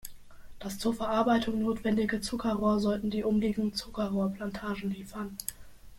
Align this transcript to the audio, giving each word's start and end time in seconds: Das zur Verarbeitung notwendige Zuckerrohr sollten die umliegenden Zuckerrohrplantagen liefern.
Das 0.57 0.79
zur 0.79 0.95
Verarbeitung 0.95 1.61
notwendige 1.61 2.21
Zuckerrohr 2.21 2.79
sollten 2.79 3.11
die 3.11 3.23
umliegenden 3.23 3.75
Zuckerrohrplantagen 3.75 4.89
liefern. 4.89 5.37